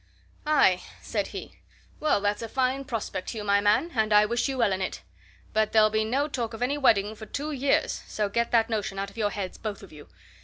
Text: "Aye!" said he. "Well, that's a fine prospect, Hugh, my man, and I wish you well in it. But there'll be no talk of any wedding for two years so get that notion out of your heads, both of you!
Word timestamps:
"Aye!" 0.47 0.81
said 1.03 1.27
he. 1.27 1.59
"Well, 1.99 2.21
that's 2.21 2.41
a 2.41 2.49
fine 2.49 2.85
prospect, 2.85 3.29
Hugh, 3.29 3.43
my 3.43 3.61
man, 3.61 3.91
and 3.93 4.11
I 4.11 4.25
wish 4.25 4.49
you 4.49 4.57
well 4.57 4.71
in 4.73 4.81
it. 4.81 5.03
But 5.53 5.73
there'll 5.73 5.91
be 5.91 6.03
no 6.05 6.27
talk 6.27 6.55
of 6.55 6.63
any 6.63 6.75
wedding 6.75 7.13
for 7.13 7.27
two 7.27 7.51
years 7.51 8.01
so 8.07 8.27
get 8.27 8.49
that 8.49 8.67
notion 8.67 8.97
out 8.97 9.11
of 9.11 9.17
your 9.19 9.29
heads, 9.29 9.59
both 9.59 9.83
of 9.83 9.91
you! 9.93 10.09